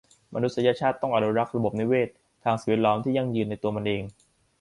[0.33, 4.03] มนุษยชาติต้องอนุรักษ์ระบบนิเวศน์ทางสิ่งแวดล้อมที่ยั่งยืนในตัวมันเอง